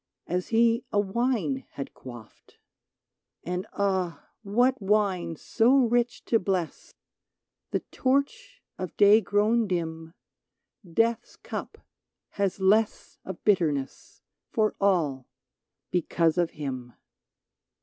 As 0.25 0.47
he 0.47 0.83
a 0.91 0.99
wine 0.99 1.63
had 1.73 1.93
quaffed; 1.93 2.57
And, 3.43 3.67
ah! 3.73 4.29
what 4.41 4.81
wine 4.81 5.35
so 5.35 5.75
rich 5.75 6.25
to 6.25 6.39
bless? 6.39 6.91
The 7.69 7.81
torch 7.91 8.63
of 8.79 8.97
day 8.97 9.21
grown 9.21 9.67
dim, 9.67 10.15
Death's 10.83 11.35
cup 11.35 11.77
has 12.29 12.59
less 12.59 13.19
of 13.23 13.43
bitterness 13.43 14.23
For 14.49 14.75
all, 14.79 15.27
because 15.91 16.39
of 16.39 16.49
him 16.57 16.93